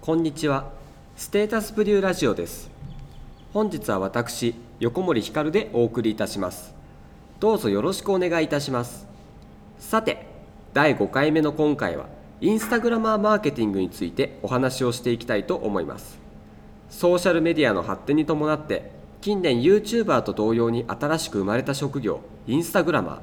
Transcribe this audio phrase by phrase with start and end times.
[0.00, 0.70] こんにちは。
[1.16, 2.70] ステータスプリューラジオです。
[3.52, 6.74] 本日は私横森ひかるでお送りいたします。
[7.40, 9.08] どうぞよろしくお願いいたします。
[9.80, 10.26] さて
[10.74, 12.06] 第5回目の今回は
[12.40, 16.20] インスタグラマーマーケティングについてお話をしていきたいと思います。
[16.88, 23.18] ソーシャルメディアの発展に伴って近年 YouTuber と同様に新しく生まれた職業インスタグラマー。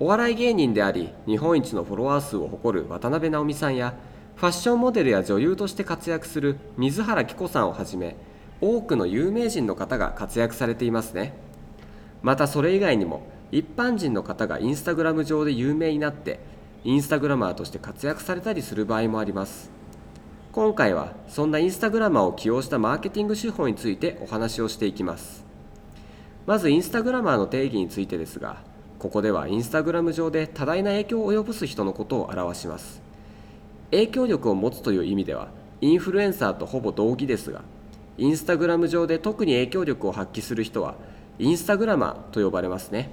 [0.00, 3.94] お笑い芸人であり日本一のフォロワー数を誇る渡辺直美さんや
[4.36, 8.16] ファッションモデルや女優として活躍する水原希子さんをはじめ
[8.60, 11.34] 多くの有名人の方が活躍されていますね。
[12.22, 16.40] またそれ以外にも一般人の方がインスタグラム上で有名になって
[16.84, 19.70] インスタグラマーとして活躍されたりする場合もあります。
[20.52, 25.44] 今回はそんなインスタグラマーを起用したマーケティング手法についてお話をしていきます。
[26.46, 28.62] まずインスタグラマーの定義についてですが
[28.98, 33.02] ここではインスタグラム上で多大な影響を及ぼす人のことを表します。
[33.92, 35.48] 影響力を持つという意味では
[35.80, 37.62] インフルエンサーとほぼ同義ですが
[38.18, 40.96] インスタグラム上で特に影響力を発揮する人は
[41.38, 43.10] インスタグラマーと呼ばれますね。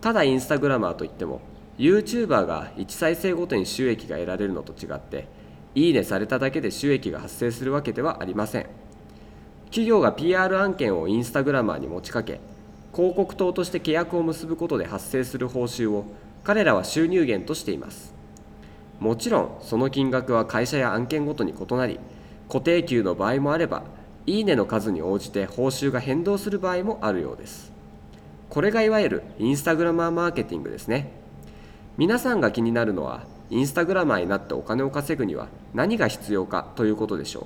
[0.00, 1.40] ただインスタグラマーといっても
[1.78, 5.28] YouTuber が1再生ごとに収益が得られるのと違って
[5.74, 8.66] いいねされただけで収益が発生するわけではありません。
[9.66, 12.40] 企業が PR 案件をインスタグラマーに持ちかけ
[12.92, 16.06] 広告塔として契約を結ぶことで発生する報酬を
[16.42, 18.19] 彼らは収入源としています。
[19.00, 21.98] もちろんその金額は会社や案件ごとに異なり
[22.48, 23.82] 固定給の場合もあれば
[24.26, 27.72] いいねの数に応じて報酬が変動する場合もあるようです。
[28.50, 31.12] これがいわゆるインスタグラマーマーケティングですね。
[31.96, 37.44] 皆さんが気になるのはインスタグラマーになってお金を稼ぐには何が必要かということでしょう。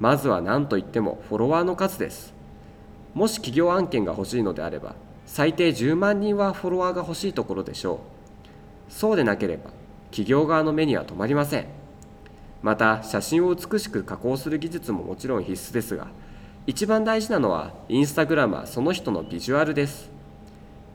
[0.00, 2.32] まずは何といってもフォロワーの数です。
[3.14, 4.94] もし企業案件が欲しいのであれば
[5.26, 8.00] 最低10万人はフォロワーが欲しいところでしょ
[8.88, 8.92] う。
[8.92, 9.77] そうでなければ
[10.10, 11.66] 企業側の目には止まりません。
[12.62, 16.08] また写真を美しく加工する技術ももちろん必須ですが
[16.66, 20.10] 一番大事なのはインスタグラマーその人のビジュアルです。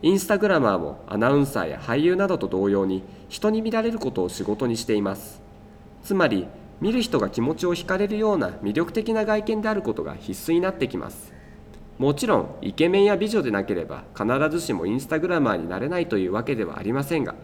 [0.02, 5.42] インスタグラマーもアナウンサーや俳優などと同様に人に見られることを仕事にしています。
[6.04, 6.46] つまり
[6.82, 11.32] 見る人が気持ちを惹かれるような魅力的な外見であることが必須になってきます。
[11.98, 17.36] もちろんイケメンや美女でなければ必ずしもインスタグラマーになれないというわけではありませんが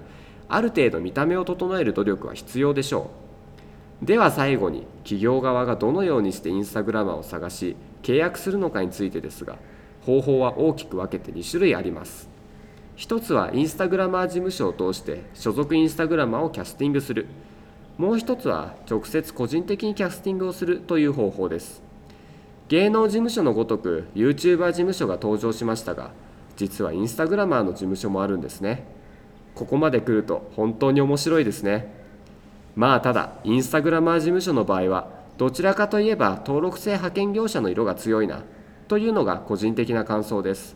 [0.50, 3.12] ある程度見た目を整える努力は必要でしょ
[4.04, 4.06] う。
[4.06, 9.58] では最後に企業側がどのようにしてインスタグラマーを探し契約するのかについてですが
[10.06, 12.28] 方法は大きく分けて2種類あります。
[12.96, 17.28] 一つはインスタグラマー事務所を通して所属インスタグラマーをキャスティングする。
[17.98, 21.84] もう一つは直接個人的にキャスティングをするという方法です。
[22.70, 26.12] 芸能事務所のごとく YouTuber 事務所が登場しましたが
[26.56, 28.99] 実はインスタグラマーの事務所もあるんですね。
[29.56, 31.94] ここまで来ると本当に面白いですね。
[32.76, 38.44] まあただインスタグラマー事務所の場合はどちらかといえば登録制派遣業者の色が強いな
[38.88, 40.76] というのが個人的な感想です。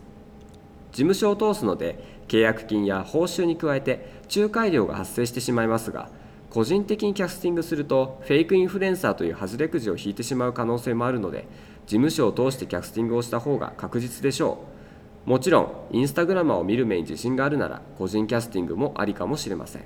[0.92, 1.98] 事務所を通すので
[2.28, 6.08] 契約金や報酬に加えて仲介料が発生してしまいますが
[6.50, 11.48] 個人的にキャスティングするとフェイクインフルエンサーという外れくじを引いてしまう可能性もあるので
[11.86, 14.73] 事務所を通してキャスティングをした方が確実でしょう。
[15.26, 19.82] もちろんインスタグラマーを見る目に自信があるなら個人キャスティングもありかもしれません。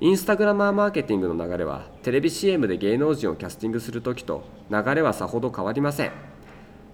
[0.00, 6.12] インスタグラマーマーケティングの流れはテレビ CM で芸能人をキャスティングするときと流れはさほど変わりません。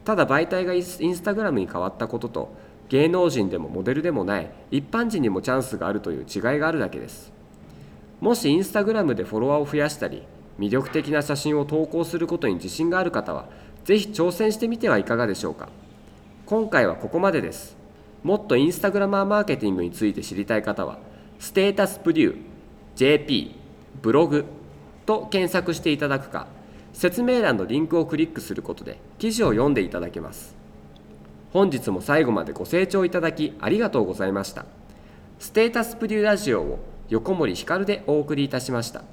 [0.05, 2.55] ただ媒体がインスタグラムに変わったことと
[2.89, 7.33] 芸能人でもモデルでもない一般人にもチャンスがあるという違いがあるだけです。
[8.21, 10.23] もしインスタグラムでフォロワーを増やしたり
[10.59, 13.49] 魅力的な写真を投稿することに自信がある方は
[13.85, 15.69] 是非挑戦してみてはいかがでしょうか。
[16.49, 17.77] 今回はここまでです。
[18.23, 20.99] もっとインスタグラマーマーケティングについて知りたい方は、
[21.39, 22.37] ステータスプリュー、
[22.97, 23.55] JP、
[24.01, 24.47] ブログ
[25.05, 26.47] と検索していただくか、
[26.95, 30.57] 説明欄のリンクをクリックすることで記事を読んでいただけます。
[31.53, 34.65] 本日も最後までご清聴いただきありがとうございました。
[35.39, 36.79] ステータスプリューラジオを
[37.11, 39.05] 横森ひかるでお送りいたしました。